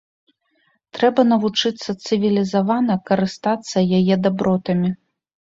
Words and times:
Трэба 0.97 1.25
навучыцца 1.33 1.89
цывілізавана 2.05 2.97
карыстацца 3.11 3.87
яе 4.01 4.15
дабротамі. 4.27 4.89